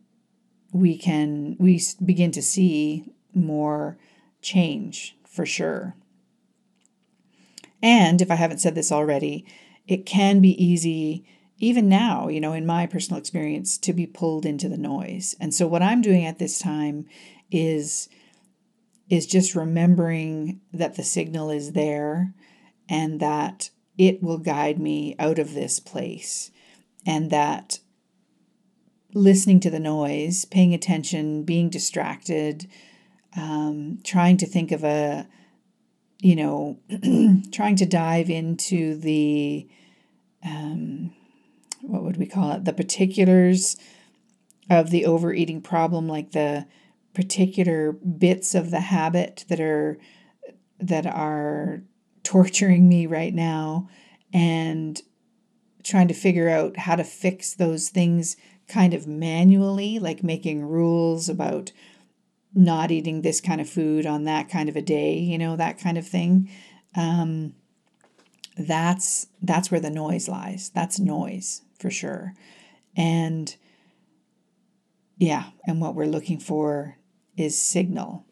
we 0.72 0.96
can 0.96 1.56
we 1.58 1.82
begin 2.02 2.30
to 2.32 2.42
see 2.42 3.04
more 3.34 3.98
change 4.40 5.16
for 5.28 5.44
sure. 5.44 5.94
And 7.82 8.22
if 8.22 8.30
I 8.30 8.36
haven't 8.36 8.58
said 8.58 8.74
this 8.74 8.90
already, 8.90 9.44
it 9.86 10.06
can 10.06 10.40
be 10.40 10.64
easy 10.64 11.26
even 11.58 11.88
now, 11.88 12.28
you 12.28 12.40
know, 12.40 12.52
in 12.52 12.66
my 12.66 12.86
personal 12.86 13.18
experience, 13.18 13.78
to 13.78 13.92
be 13.92 14.06
pulled 14.06 14.44
into 14.44 14.68
the 14.68 14.78
noise. 14.78 15.34
And 15.40 15.54
so 15.54 15.66
what 15.66 15.82
I'm 15.82 16.02
doing 16.02 16.24
at 16.24 16.38
this 16.38 16.58
time 16.58 17.06
is 17.50 18.08
is 19.10 19.26
just 19.26 19.54
remembering 19.54 20.60
that 20.72 20.96
the 20.96 21.02
signal 21.02 21.50
is 21.50 21.72
there 21.72 22.32
and 22.88 23.20
that 23.20 23.68
it 23.98 24.22
will 24.22 24.38
guide 24.38 24.78
me 24.78 25.14
out 25.18 25.38
of 25.38 25.52
this 25.52 25.78
place 25.78 26.50
and 27.06 27.30
that 27.30 27.80
listening 29.12 29.60
to 29.60 29.70
the 29.70 29.78
noise, 29.78 30.46
paying 30.46 30.72
attention, 30.72 31.44
being 31.44 31.68
distracted, 31.68 32.66
um, 33.36 33.98
trying 34.02 34.38
to 34.38 34.46
think 34.46 34.72
of 34.72 34.82
a 34.82 35.28
you 36.24 36.36
know, 36.36 36.78
trying 37.52 37.76
to 37.76 37.84
dive 37.84 38.30
into 38.30 38.96
the, 38.96 39.68
um, 40.42 40.83
would 42.14 42.20
we 42.20 42.26
call 42.26 42.52
it, 42.52 42.64
the 42.64 42.72
particulars 42.72 43.76
of 44.70 44.90
the 44.90 45.04
overeating 45.04 45.60
problem, 45.60 46.08
like 46.08 46.30
the 46.30 46.66
particular 47.12 47.92
bits 47.92 48.54
of 48.54 48.70
the 48.70 48.80
habit 48.80 49.44
that 49.48 49.60
are 49.60 49.98
that 50.78 51.06
are 51.06 51.82
torturing 52.22 52.88
me 52.88 53.06
right 53.06 53.34
now 53.34 53.88
and 54.32 55.02
trying 55.82 56.08
to 56.08 56.14
figure 56.14 56.48
out 56.48 56.76
how 56.76 56.96
to 56.96 57.04
fix 57.04 57.54
those 57.54 57.88
things 57.88 58.36
kind 58.66 58.94
of 58.94 59.06
manually, 59.06 59.98
like 59.98 60.22
making 60.22 60.64
rules 60.64 61.28
about 61.28 61.70
not 62.54 62.90
eating 62.90 63.22
this 63.22 63.40
kind 63.40 63.60
of 63.60 63.68
food 63.68 64.06
on 64.06 64.24
that 64.24 64.48
kind 64.48 64.68
of 64.68 64.76
a 64.76 64.82
day, 64.82 65.14
you 65.18 65.36
know, 65.36 65.56
that 65.56 65.78
kind 65.78 65.98
of 65.98 66.06
thing. 66.06 66.48
Um, 66.96 67.54
that's 68.56 69.26
that's 69.42 69.70
where 69.70 69.80
the 69.80 69.90
noise 69.90 70.28
lies. 70.28 70.70
That's 70.70 70.98
noise 71.00 71.62
for 71.84 71.90
sure. 71.90 72.32
And 72.96 73.54
yeah, 75.18 75.50
and 75.66 75.82
what 75.82 75.94
we're 75.94 76.06
looking 76.06 76.38
for 76.38 76.96
is 77.36 77.60
signal. 77.60 78.24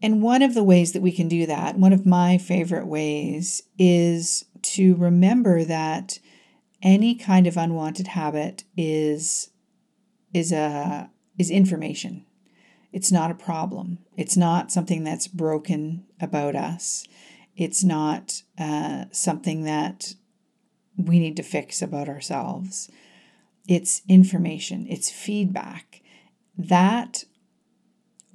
And 0.00 0.22
one 0.22 0.40
of 0.40 0.54
the 0.54 0.64
ways 0.64 0.92
that 0.92 1.02
we 1.02 1.12
can 1.12 1.28
do 1.28 1.44
that, 1.44 1.76
one 1.76 1.92
of 1.92 2.06
my 2.06 2.38
favorite 2.38 2.86
ways, 2.86 3.64
is 3.78 4.46
to 4.62 4.94
remember 4.94 5.62
that 5.62 6.18
any 6.80 7.16
kind 7.16 7.46
of 7.46 7.58
unwanted 7.58 8.06
habit 8.06 8.64
is 8.74 9.50
is 10.32 10.52
a 10.52 11.10
is 11.38 11.50
information. 11.50 12.24
It's 12.94 13.12
not 13.12 13.30
a 13.30 13.34
problem. 13.34 13.98
It's 14.16 14.38
not 14.38 14.72
something 14.72 15.04
that's 15.04 15.28
broken 15.28 16.06
about 16.18 16.56
us. 16.56 17.04
It's 17.54 17.84
not 17.84 18.42
uh, 18.58 19.04
something 19.12 19.64
that 19.64 20.14
we 20.96 21.18
need 21.18 21.36
to 21.36 21.42
fix 21.42 21.82
about 21.82 22.08
ourselves. 22.08 22.90
It's 23.68 24.02
information, 24.08 24.86
it's 24.88 25.10
feedback. 25.10 26.02
That 26.56 27.24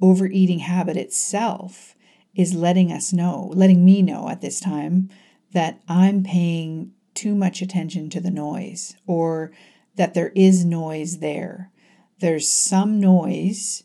overeating 0.01 0.59
habit 0.59 0.97
itself 0.97 1.95
is 2.35 2.53
letting 2.53 2.91
us 2.91 3.11
know, 3.11 3.51
letting 3.55 3.83
me 3.83 4.01
know 4.01 4.29
at 4.29 4.41
this 4.41 4.59
time 4.59 5.09
that 5.53 5.81
I'm 5.87 6.23
paying 6.23 6.91
too 7.13 7.33
much 7.33 7.61
attention 7.61 8.09
to 8.11 8.21
the 8.21 8.29
noise 8.29 8.95
or 9.07 9.51
that 9.95 10.13
there 10.13 10.31
is 10.35 10.63
noise 10.63 11.17
there. 11.17 11.71
There's 12.19 12.47
some 12.47 12.99
noise, 12.99 13.83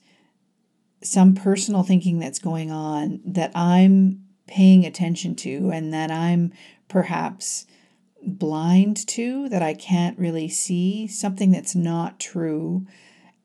some 1.03 1.35
personal 1.35 1.83
thinking 1.83 2.19
that's 2.19 2.39
going 2.39 2.71
on 2.71 3.21
that 3.25 3.51
I'm 3.55 4.23
paying 4.47 4.85
attention 4.85 5.35
to 5.37 5.71
and 5.71 5.93
that 5.95 6.11
I'm 6.11 6.53
perhaps 6.89 7.67
blind 8.25 9.07
to, 9.09 9.49
that 9.49 9.63
I 9.63 9.75
can't 9.75 10.19
really 10.19 10.49
see, 10.49 11.07
something 11.07 11.51
that's 11.51 11.75
not 11.75 12.21
true, 12.21 12.87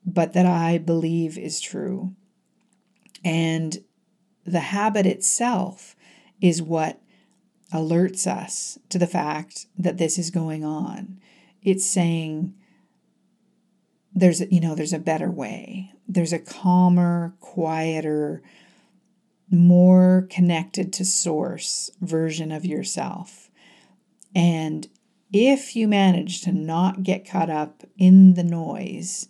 but 0.04 0.32
that 0.32 0.46
I 0.46 0.78
believe 0.78 1.36
is 1.36 1.60
true. 1.60 2.14
And 3.24 3.78
the 4.44 4.60
habit 4.60 5.06
itself 5.06 5.96
is 6.40 6.62
what 6.62 7.00
alerts 7.72 8.26
us 8.26 8.78
to 8.88 8.98
the 8.98 9.06
fact 9.06 9.66
that 9.76 9.98
this 9.98 10.18
is 10.18 10.30
going 10.30 10.64
on. 10.64 11.20
It's 11.62 11.84
saying 11.84 12.54
there's 14.14 14.40
you 14.50 14.60
know 14.60 14.74
there's 14.74 14.92
a 14.92 14.98
better 14.98 15.30
way. 15.30 15.92
There's 16.06 16.32
a 16.32 16.38
calmer, 16.38 17.34
quieter, 17.40 18.42
more 19.50 20.26
connected 20.30 20.92
to 20.94 21.04
source 21.04 21.90
version 22.00 22.50
of 22.50 22.64
yourself. 22.64 23.47
And 24.34 24.88
if 25.32 25.76
you 25.76 25.88
manage 25.88 26.42
to 26.42 26.52
not 26.52 27.02
get 27.02 27.28
caught 27.28 27.50
up 27.50 27.84
in 27.96 28.34
the 28.34 28.44
noise, 28.44 29.28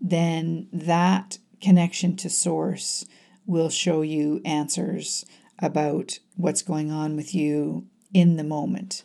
then 0.00 0.68
that 0.72 1.38
connection 1.60 2.16
to 2.16 2.30
source 2.30 3.04
will 3.46 3.68
show 3.68 4.02
you 4.02 4.40
answers 4.44 5.24
about 5.58 6.18
what's 6.36 6.62
going 6.62 6.90
on 6.90 7.16
with 7.16 7.34
you 7.34 7.86
in 8.14 8.36
the 8.36 8.44
moment. 8.44 9.04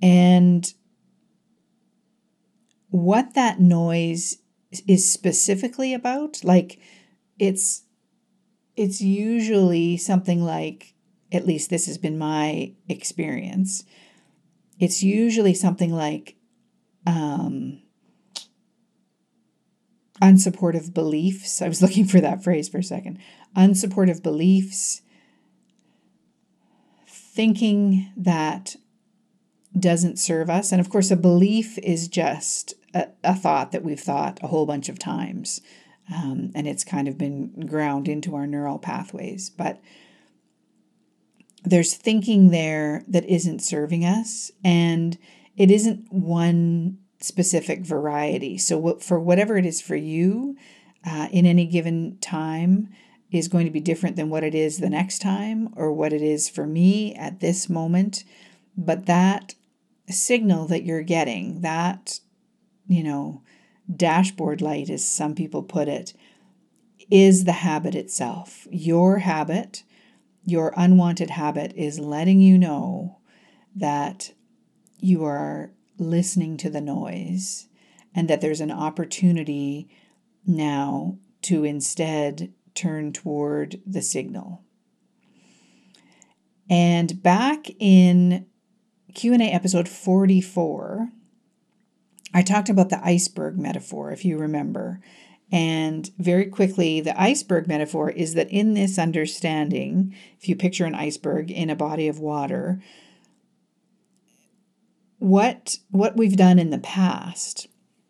And 0.00 0.72
what 2.90 3.34
that 3.34 3.60
noise 3.60 4.38
is 4.86 5.10
specifically 5.10 5.92
about, 5.92 6.42
like 6.44 6.78
it's 7.38 7.82
it's 8.76 9.00
usually 9.00 9.96
something 9.96 10.42
like 10.42 10.94
at 11.32 11.46
least 11.46 11.70
this 11.70 11.86
has 11.86 11.98
been 11.98 12.18
my 12.18 12.72
experience. 12.88 13.84
It's 14.78 15.02
usually 15.02 15.54
something 15.54 15.92
like 15.92 16.36
um, 17.06 17.82
unsupportive 20.22 20.94
beliefs. 20.94 21.60
I 21.62 21.68
was 21.68 21.82
looking 21.82 22.06
for 22.06 22.20
that 22.20 22.42
phrase 22.42 22.68
for 22.68 22.78
a 22.78 22.82
second. 22.82 23.18
Unsupportive 23.56 24.22
beliefs, 24.22 25.02
thinking 27.06 28.12
that 28.16 28.76
doesn't 29.78 30.18
serve 30.18 30.50
us. 30.50 30.72
And 30.72 30.80
of 30.80 30.90
course, 30.90 31.10
a 31.10 31.16
belief 31.16 31.78
is 31.78 32.08
just 32.08 32.74
a, 32.94 33.08
a 33.22 33.34
thought 33.34 33.72
that 33.72 33.84
we've 33.84 34.00
thought 34.00 34.40
a 34.42 34.48
whole 34.48 34.66
bunch 34.66 34.88
of 34.88 34.98
times. 34.98 35.60
Um, 36.12 36.52
and 36.54 36.66
it's 36.66 36.84
kind 36.84 37.06
of 37.06 37.18
been 37.18 37.66
ground 37.66 38.08
into 38.08 38.34
our 38.34 38.46
neural 38.46 38.78
pathways. 38.78 39.50
But 39.50 39.80
there's 41.64 41.94
thinking 41.94 42.50
there 42.50 43.04
that 43.08 43.24
isn't 43.24 43.60
serving 43.60 44.04
us, 44.04 44.50
and 44.64 45.18
it 45.56 45.70
isn't 45.70 46.12
one 46.12 46.98
specific 47.20 47.80
variety. 47.80 48.58
So, 48.58 48.98
for 48.98 49.18
whatever 49.18 49.56
it 49.56 49.66
is 49.66 49.80
for 49.80 49.96
you 49.96 50.56
uh, 51.04 51.28
in 51.32 51.46
any 51.46 51.66
given 51.66 52.18
time, 52.20 52.88
is 53.30 53.48
going 53.48 53.66
to 53.66 53.72
be 53.72 53.80
different 53.80 54.16
than 54.16 54.30
what 54.30 54.44
it 54.44 54.54
is 54.54 54.78
the 54.78 54.90
next 54.90 55.20
time 55.20 55.68
or 55.76 55.92
what 55.92 56.12
it 56.12 56.22
is 56.22 56.48
for 56.48 56.66
me 56.66 57.14
at 57.14 57.40
this 57.40 57.68
moment. 57.68 58.24
But 58.76 59.06
that 59.06 59.54
signal 60.08 60.66
that 60.68 60.84
you're 60.84 61.02
getting, 61.02 61.60
that, 61.60 62.20
you 62.86 63.02
know, 63.02 63.42
dashboard 63.94 64.62
light, 64.62 64.88
as 64.88 65.06
some 65.06 65.34
people 65.34 65.62
put 65.62 65.88
it, 65.88 66.14
is 67.10 67.44
the 67.44 67.52
habit 67.52 67.94
itself. 67.94 68.66
Your 68.70 69.18
habit, 69.18 69.82
your 70.48 70.72
unwanted 70.76 71.30
habit, 71.30 71.72
is 71.76 71.98
letting 71.98 72.40
you 72.40 72.56
know 72.56 73.18
that 73.76 74.32
you 74.98 75.24
are 75.24 75.70
listening 75.98 76.56
to 76.56 76.70
the 76.70 76.80
noise 76.80 77.68
and 78.14 78.28
that 78.28 78.40
there's 78.40 78.60
an 78.60 78.70
opportunity 78.70 79.88
now 80.46 81.18
to 81.42 81.64
instead 81.64 82.52
turn 82.74 83.12
toward 83.12 83.80
the 83.86 84.00
signal. 84.00 84.62
And 86.70 87.22
back 87.22 87.66
in 87.78 88.46
Q&A 89.14 89.50
episode 89.50 89.88
44, 89.88 91.08
I 92.34 92.42
talked 92.42 92.68
about 92.68 92.88
the 92.88 93.04
iceberg 93.04 93.58
metaphor 93.58 94.12
if 94.12 94.24
you 94.24 94.38
remember. 94.38 95.00
And 95.50 96.10
very 96.18 96.46
quickly, 96.46 97.00
the 97.00 97.18
iceberg 97.20 97.66
metaphor 97.66 98.10
is 98.10 98.34
that 98.34 98.50
in 98.50 98.74
this 98.74 98.98
understanding, 98.98 100.14
if 100.38 100.48
you 100.48 100.54
picture 100.56 100.84
an 100.84 100.94
iceberg 100.94 101.50
in 101.50 101.70
a 101.70 101.76
body 101.76 102.06
of 102.06 102.18
water, 102.18 102.82
what 105.18 105.78
what 105.90 106.16
we've 106.16 106.36
done 106.36 106.58
in 106.58 106.70
the 106.70 106.78
past 106.78 107.66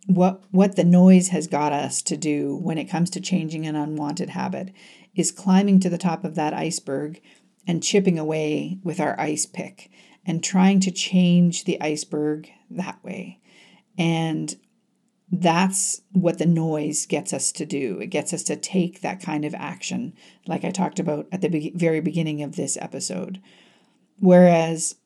what 0.08 0.42
what 0.50 0.74
the 0.76 0.84
noise 0.84 1.28
has 1.28 1.46
got 1.46 1.70
us 1.70 2.00
to 2.00 2.16
do 2.16 2.56
when 2.56 2.78
it 2.78 2.86
comes 2.86 3.10
to 3.10 3.20
changing 3.20 3.66
an 3.66 3.76
unwanted 3.76 4.30
habit 4.30 4.72
is 5.14 5.30
climbing 5.30 5.78
to 5.80 5.90
the 5.90 5.98
top 5.98 6.24
of 6.24 6.34
that 6.34 6.54
iceberg 6.54 7.20
and 7.66 7.82
chipping 7.82 8.18
away 8.18 8.78
with 8.82 9.00
our 9.00 9.18
ice 9.20 9.44
pick 9.44 9.90
and 10.24 10.42
trying 10.42 10.80
to 10.80 10.90
change 10.90 11.64
the 11.64 11.80
iceberg 11.80 12.50
that 12.70 13.02
way. 13.04 13.38
And 13.98 14.56
that's 15.30 16.00
what 16.12 16.38
the 16.38 16.46
noise 16.46 17.04
gets 17.06 17.32
us 17.32 17.52
to 17.52 17.66
do. 17.66 17.98
It 18.00 18.06
gets 18.06 18.32
us 18.32 18.42
to 18.44 18.56
take 18.56 19.00
that 19.00 19.22
kind 19.22 19.44
of 19.44 19.54
action, 19.54 20.14
like 20.46 20.64
I 20.64 20.70
talked 20.70 20.98
about 20.98 21.26
at 21.30 21.42
the 21.42 21.48
be- 21.48 21.72
very 21.74 22.00
beginning 22.00 22.42
of 22.42 22.56
this 22.56 22.78
episode. 22.80 23.40
Whereas 24.20 24.96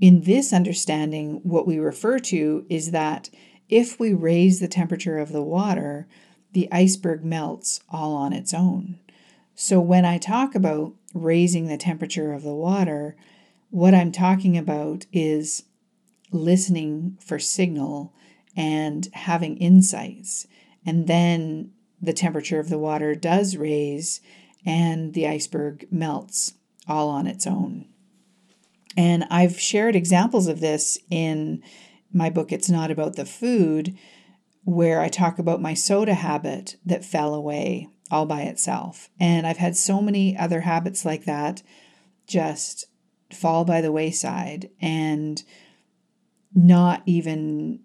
in 0.00 0.22
this 0.22 0.52
understanding, 0.52 1.40
what 1.42 1.66
we 1.66 1.78
refer 1.78 2.18
to 2.20 2.64
is 2.68 2.92
that 2.92 3.28
if 3.68 3.98
we 3.98 4.12
raise 4.12 4.60
the 4.60 4.68
temperature 4.68 5.18
of 5.18 5.32
the 5.32 5.42
water, 5.42 6.06
the 6.52 6.68
iceberg 6.70 7.24
melts 7.24 7.80
all 7.88 8.14
on 8.14 8.32
its 8.32 8.54
own. 8.54 8.98
So 9.54 9.80
when 9.80 10.04
I 10.04 10.18
talk 10.18 10.54
about 10.54 10.94
raising 11.14 11.66
the 11.66 11.76
temperature 11.76 12.32
of 12.32 12.42
the 12.42 12.54
water, 12.54 13.16
what 13.70 13.94
I'm 13.94 14.12
talking 14.12 14.56
about 14.56 15.06
is 15.12 15.64
listening 16.30 17.18
for 17.20 17.38
signal 17.38 18.12
and 18.56 19.08
having 19.12 19.56
insights. 19.56 20.46
And 20.84 21.06
then 21.06 21.72
the 22.00 22.12
temperature 22.12 22.60
of 22.60 22.68
the 22.68 22.78
water 22.78 23.14
does 23.14 23.56
raise 23.56 24.20
and 24.64 25.14
the 25.14 25.26
iceberg 25.26 25.86
melts 25.90 26.54
all 26.88 27.08
on 27.08 27.26
its 27.26 27.46
own. 27.46 27.86
And 28.96 29.24
I've 29.30 29.58
shared 29.58 29.96
examples 29.96 30.48
of 30.48 30.60
this 30.60 30.98
in 31.10 31.62
my 32.12 32.28
book, 32.28 32.52
It's 32.52 32.68
Not 32.68 32.90
About 32.90 33.16
the 33.16 33.24
Food, 33.24 33.96
where 34.64 35.00
I 35.00 35.08
talk 35.08 35.38
about 35.38 35.62
my 35.62 35.74
soda 35.74 36.14
habit 36.14 36.76
that 36.84 37.04
fell 37.04 37.34
away 37.34 37.88
all 38.10 38.26
by 38.26 38.42
itself. 38.42 39.08
And 39.18 39.46
I've 39.46 39.56
had 39.56 39.76
so 39.76 40.02
many 40.02 40.36
other 40.36 40.60
habits 40.60 41.04
like 41.04 41.24
that 41.24 41.62
just 42.26 42.84
fall 43.32 43.64
by 43.64 43.80
the 43.80 43.92
wayside 43.92 44.70
and 44.80 45.42
not 46.54 47.02
even 47.06 47.80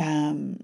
um, 0.00 0.58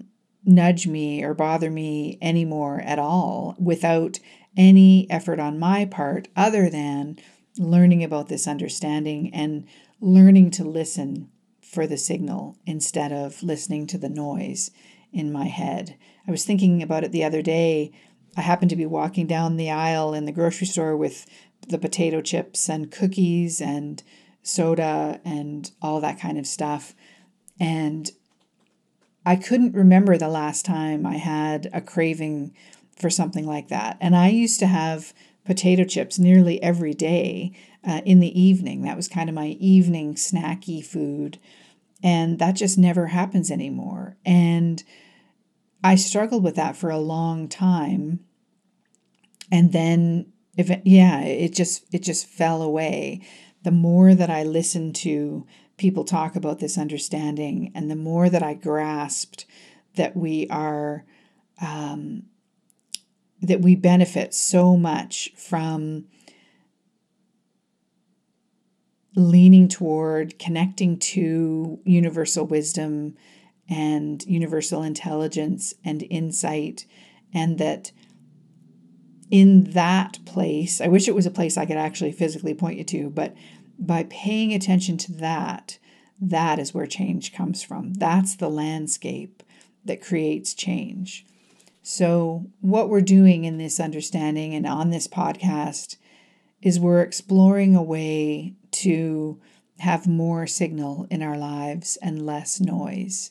nudge 0.44 0.86
me 0.86 1.22
or 1.22 1.34
bother 1.34 1.70
me 1.70 2.18
anymore 2.22 2.80
at 2.80 2.98
all 2.98 3.54
without 3.58 4.18
any 4.56 5.06
effort 5.10 5.38
on 5.38 5.58
my 5.58 5.84
part 5.84 6.28
other 6.34 6.70
than 6.70 7.18
learning 7.58 8.02
about 8.02 8.28
this 8.28 8.48
understanding 8.48 9.32
and 9.34 9.66
learning 10.00 10.50
to 10.50 10.64
listen 10.64 11.28
for 11.60 11.86
the 11.86 11.96
signal 11.96 12.56
instead 12.64 13.12
of 13.12 13.42
listening 13.42 13.86
to 13.86 13.98
the 13.98 14.08
noise 14.08 14.70
in 15.12 15.32
my 15.32 15.46
head. 15.46 15.96
I 16.26 16.30
was 16.30 16.44
thinking 16.44 16.82
about 16.82 17.04
it 17.04 17.12
the 17.12 17.24
other 17.24 17.42
day. 17.42 17.92
I 18.36 18.40
happened 18.40 18.70
to 18.70 18.76
be 18.76 18.86
walking 18.86 19.26
down 19.26 19.56
the 19.56 19.70
aisle 19.70 20.14
in 20.14 20.26
the 20.26 20.32
grocery 20.32 20.66
store 20.66 20.96
with 20.96 21.26
the 21.68 21.78
potato 21.78 22.20
chips 22.20 22.68
and 22.68 22.90
cookies 22.90 23.60
and 23.60 24.02
soda 24.42 25.20
and 25.24 25.70
all 25.82 26.00
that 26.00 26.20
kind 26.20 26.38
of 26.38 26.46
stuff. 26.46 26.94
And 27.58 28.10
I 29.26 29.34
couldn't 29.34 29.74
remember 29.74 30.16
the 30.16 30.28
last 30.28 30.64
time 30.64 31.04
I 31.04 31.16
had 31.16 31.68
a 31.72 31.80
craving 31.80 32.54
for 32.96 33.10
something 33.10 33.44
like 33.44 33.68
that. 33.68 33.98
And 34.00 34.14
I 34.14 34.28
used 34.28 34.60
to 34.60 34.68
have 34.68 35.12
potato 35.44 35.82
chips 35.84 36.16
nearly 36.16 36.62
every 36.62 36.94
day 36.94 37.52
uh, 37.86 38.02
in 38.04 38.20
the 38.20 38.40
evening. 38.40 38.82
That 38.82 38.96
was 38.96 39.08
kind 39.08 39.28
of 39.28 39.34
my 39.34 39.48
evening 39.58 40.14
snacky 40.14 40.84
food. 40.84 41.38
And 42.04 42.38
that 42.38 42.52
just 42.52 42.78
never 42.78 43.08
happens 43.08 43.50
anymore. 43.50 44.16
And 44.24 44.82
I 45.82 45.96
struggled 45.96 46.44
with 46.44 46.54
that 46.54 46.76
for 46.76 46.90
a 46.90 46.98
long 46.98 47.48
time. 47.48 48.20
And 49.50 49.72
then 49.72 50.32
if 50.56 50.70
it, 50.70 50.82
yeah, 50.84 51.20
it 51.22 51.52
just 51.52 51.84
it 51.92 52.02
just 52.02 52.26
fell 52.26 52.62
away. 52.62 53.22
The 53.64 53.72
more 53.72 54.14
that 54.14 54.30
I 54.30 54.44
listened 54.44 54.94
to 54.96 55.46
people 55.76 56.04
talk 56.04 56.36
about 56.36 56.58
this 56.58 56.78
understanding, 56.78 57.72
and 57.74 57.90
the 57.90 57.96
more 57.96 58.30
that 58.30 58.42
I 58.42 58.54
grasped 58.54 59.46
that 59.96 60.16
we 60.16 60.46
are 60.48 61.04
um, 61.60 62.24
that 63.40 63.60
we 63.60 63.76
benefit 63.76 64.34
so 64.34 64.76
much 64.76 65.30
from 65.36 66.06
leaning 69.14 69.68
toward 69.68 70.38
connecting 70.38 70.98
to 70.98 71.78
universal 71.84 72.46
wisdom 72.46 73.14
and 73.68 74.24
universal 74.26 74.82
intelligence 74.82 75.74
and 75.84 76.02
insight, 76.10 76.86
and 77.32 77.58
that 77.58 77.92
in 79.30 79.72
that 79.72 80.18
place, 80.24 80.80
I 80.80 80.88
wish 80.88 81.08
it 81.08 81.14
was 81.14 81.26
a 81.26 81.30
place 81.32 81.56
I 81.56 81.66
could 81.66 81.76
actually 81.76 82.12
physically 82.12 82.54
point 82.54 82.78
you 82.78 82.84
to, 82.84 83.10
but 83.10 83.34
by 83.78 84.04
paying 84.04 84.52
attention 84.52 84.96
to 84.98 85.12
that, 85.12 85.78
that 86.20 86.58
is 86.58 86.72
where 86.72 86.86
change 86.86 87.32
comes 87.32 87.62
from. 87.62 87.94
That's 87.94 88.36
the 88.36 88.48
landscape 88.48 89.42
that 89.84 90.02
creates 90.02 90.54
change. 90.54 91.26
So, 91.82 92.46
what 92.60 92.88
we're 92.88 93.00
doing 93.00 93.44
in 93.44 93.58
this 93.58 93.78
understanding 93.78 94.54
and 94.54 94.66
on 94.66 94.90
this 94.90 95.06
podcast 95.06 95.96
is 96.60 96.80
we're 96.80 97.02
exploring 97.02 97.76
a 97.76 97.82
way 97.82 98.54
to 98.72 99.40
have 99.78 100.06
more 100.06 100.46
signal 100.46 101.06
in 101.10 101.22
our 101.22 101.36
lives 101.36 101.96
and 102.02 102.26
less 102.26 102.60
noise. 102.60 103.30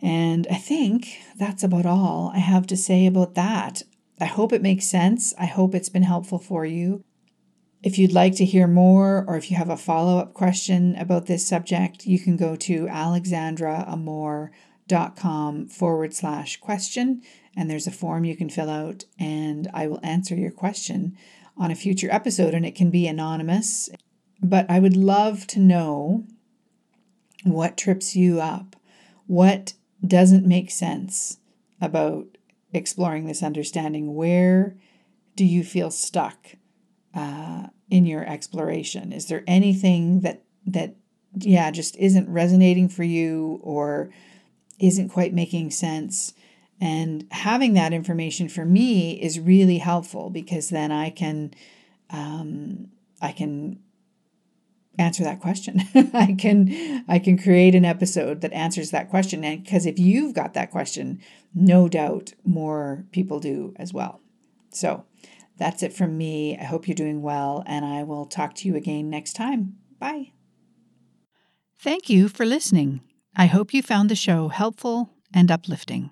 And 0.00 0.46
I 0.48 0.56
think 0.56 1.18
that's 1.36 1.64
about 1.64 1.86
all 1.86 2.30
I 2.34 2.38
have 2.38 2.66
to 2.68 2.76
say 2.76 3.06
about 3.06 3.34
that. 3.34 3.82
I 4.20 4.26
hope 4.26 4.52
it 4.52 4.62
makes 4.62 4.86
sense. 4.86 5.34
I 5.38 5.46
hope 5.46 5.74
it's 5.74 5.88
been 5.88 6.04
helpful 6.04 6.38
for 6.38 6.64
you. 6.64 7.02
If 7.80 7.96
you'd 7.96 8.12
like 8.12 8.34
to 8.36 8.44
hear 8.44 8.66
more 8.66 9.24
or 9.28 9.36
if 9.36 9.52
you 9.52 9.56
have 9.56 9.70
a 9.70 9.76
follow 9.76 10.18
up 10.18 10.34
question 10.34 10.96
about 10.96 11.26
this 11.26 11.46
subject, 11.46 12.06
you 12.06 12.18
can 12.18 12.36
go 12.36 12.56
to 12.56 12.86
alexandraamor.com 12.86 15.68
forward 15.68 16.12
slash 16.12 16.56
question, 16.56 17.22
and 17.56 17.70
there's 17.70 17.86
a 17.86 17.92
form 17.92 18.24
you 18.24 18.36
can 18.36 18.50
fill 18.50 18.68
out, 18.68 19.04
and 19.18 19.70
I 19.72 19.86
will 19.86 20.00
answer 20.02 20.34
your 20.34 20.50
question 20.50 21.16
on 21.56 21.70
a 21.70 21.76
future 21.76 22.08
episode, 22.10 22.52
and 22.52 22.66
it 22.66 22.74
can 22.74 22.90
be 22.90 23.06
anonymous. 23.06 23.88
But 24.42 24.68
I 24.68 24.80
would 24.80 24.96
love 24.96 25.46
to 25.48 25.58
know 25.60 26.24
what 27.44 27.76
trips 27.76 28.16
you 28.16 28.40
up, 28.40 28.74
what 29.26 29.74
doesn't 30.04 30.46
make 30.46 30.72
sense 30.72 31.38
about 31.80 32.26
exploring 32.72 33.26
this 33.26 33.42
understanding. 33.42 34.16
Where 34.16 34.76
do 35.36 35.44
you 35.44 35.62
feel 35.62 35.92
stuck 35.92 36.56
uh, 37.14 37.68
in 37.90 38.06
your 38.06 38.26
exploration? 38.26 39.12
Is 39.12 39.26
there 39.26 39.44
anything 39.46 40.20
that 40.20 40.42
that 40.66 40.96
yeah 41.36 41.70
just 41.70 41.96
isn't 41.96 42.28
resonating 42.28 42.88
for 42.88 43.04
you 43.04 43.60
or 43.62 44.10
isn't 44.78 45.08
quite 45.10 45.34
making 45.34 45.70
sense? 45.70 46.34
And 46.80 47.26
having 47.32 47.74
that 47.74 47.92
information 47.92 48.48
for 48.48 48.64
me 48.64 49.20
is 49.20 49.40
really 49.40 49.78
helpful 49.78 50.30
because 50.30 50.68
then 50.68 50.92
I 50.92 51.10
can 51.10 51.52
um, 52.10 52.88
I 53.20 53.32
can 53.32 53.80
answer 54.98 55.24
that 55.24 55.40
question. 55.40 55.80
I 56.14 56.34
can 56.38 57.04
I 57.08 57.18
can 57.18 57.38
create 57.38 57.74
an 57.74 57.84
episode 57.84 58.40
that 58.42 58.52
answers 58.52 58.90
that 58.90 59.10
question 59.10 59.44
and 59.44 59.62
because 59.62 59.86
if 59.86 59.98
you've 59.98 60.34
got 60.34 60.54
that 60.54 60.70
question, 60.70 61.20
no 61.54 61.88
doubt 61.88 62.34
more 62.44 63.04
people 63.12 63.40
do 63.40 63.74
as 63.76 63.92
well. 63.92 64.20
So, 64.70 65.04
that's 65.58 65.82
it 65.82 65.92
from 65.92 66.16
me. 66.16 66.56
I 66.58 66.64
hope 66.64 66.86
you're 66.86 66.94
doing 66.94 67.22
well 67.22 67.64
and 67.66 67.84
I 67.84 68.04
will 68.04 68.26
talk 68.26 68.54
to 68.56 68.68
you 68.68 68.76
again 68.76 69.10
next 69.10 69.32
time. 69.34 69.74
Bye. 69.98 70.32
Thank 71.78 72.08
you 72.08 72.28
for 72.28 72.46
listening. 72.46 73.00
I 73.36 73.46
hope 73.46 73.74
you 73.74 73.82
found 73.82 74.08
the 74.08 74.16
show 74.16 74.48
helpful 74.48 75.10
and 75.32 75.50
uplifting. 75.50 76.10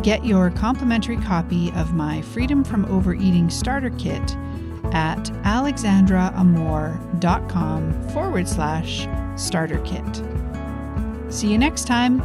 get 0.01 0.25
your 0.25 0.49
complimentary 0.51 1.17
copy 1.17 1.73
of 1.73 1.93
my 1.93 2.21
Freedom 2.21 2.63
from 2.63 2.85
Overeating 2.85 3.49
Starter 3.49 3.89
Kit 3.91 4.37
at 4.93 5.23
alexandraamor.com 5.43 8.09
forward 8.09 8.47
slash 8.47 9.07
starter 9.35 9.79
kit. 9.79 10.23
See 11.29 11.51
you 11.51 11.57
next 11.57 11.85
time. 11.85 12.21